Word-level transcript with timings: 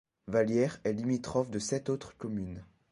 Vallière 0.27 0.79
est 0.83 0.93
limitrophe 0.93 1.51
de 1.51 1.59
sept 1.59 1.87
autres 1.87 2.17
communes. 2.17 2.65